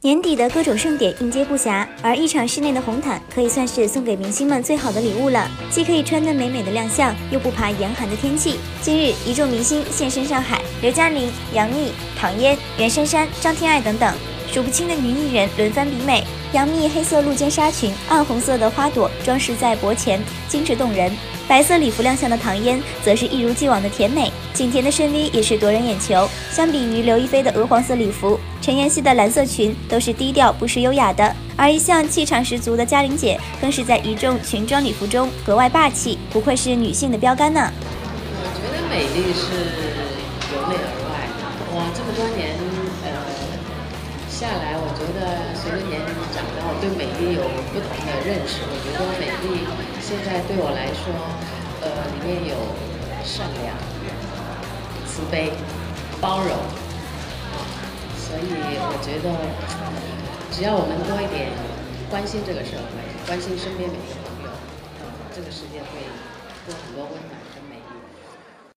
[0.00, 8.60] 年底的各种盛典应接不暇，而一场室内的红毯可以算是送给明星们最好的礼物了，既可以穿得美美的亮相，又不怕严寒的天气。
[8.80, 14.14] 今日，一众明星现身上海，刘嘉玲、杨幂、唐嫣、袁姗姗、张天爱等等，
[14.52, 16.22] 数不清的女艺人轮番比美。
[16.52, 21.10] 杨幂黑色露肩纱裙，暗红色的花朵装饰在脖前，精致动人。
[21.48, 26.28] 白色礼服亮相的唐嫣，则是一如既往的甜美，景甜的深 V 也是夺人眼球。
[26.52, 37.72] 相比于刘亦菲的鹅黄色礼服，陈妍希的蓝色裙都是低调不失优雅的，而一向气场十足的嘉玲姐，更是在一众裙装礼服中格外霸气，不愧是女性的标杆呢。
[37.72, 39.48] 我觉得美丽是
[40.52, 41.32] 由内而外，
[41.78, 42.52] 哇，这么多年
[43.04, 43.08] 呃
[44.28, 48.60] 下来，我觉得随着年龄长大，我对美丽有不同的认识。
[48.68, 49.64] 我觉得美丽
[50.08, 51.12] 现在对我来说，
[51.84, 52.56] 呃，里面有
[53.22, 53.76] 善良、
[55.04, 55.52] 慈悲、
[56.18, 56.48] 包容，
[58.16, 58.48] 所以
[58.80, 59.28] 我觉得，
[60.50, 61.52] 只要我们多一点
[62.08, 64.50] 关心这个社会，关心身边每一个朋友，
[65.36, 66.00] 这个世界会
[66.64, 67.47] 多很多温暖。